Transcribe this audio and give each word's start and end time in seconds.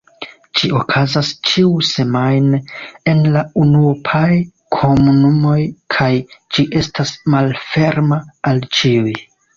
Ĝi 0.59 0.67
okazas 0.77 1.27
ĉiusemajne 1.49 2.59
en 3.13 3.21
la 3.35 3.43
unuopaj 3.65 4.31
komunumoj 4.77 5.59
kaj 5.97 6.11
ĝi 6.57 6.67
estas 6.83 7.13
malferma 7.37 8.21
al 8.53 8.65
ĉiuj. 8.81 9.15